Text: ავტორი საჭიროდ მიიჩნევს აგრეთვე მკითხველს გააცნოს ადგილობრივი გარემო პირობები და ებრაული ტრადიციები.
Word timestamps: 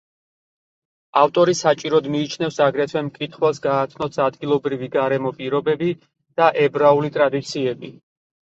ავტორი 1.23 1.53
საჭიროდ 1.59 2.07
მიიჩნევს 2.15 2.57
აგრეთვე 2.69 3.03
მკითხველს 3.09 3.61
გააცნოს 3.67 4.19
ადგილობრივი 4.29 4.89
გარემო 4.99 5.33
პირობები 5.43 5.91
და 6.41 6.49
ებრაული 6.67 7.17
ტრადიციები. 7.21 7.97